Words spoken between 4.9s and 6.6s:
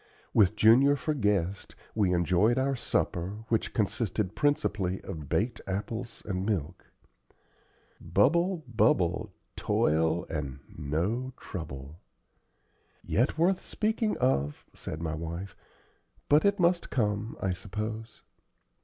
of baked apples and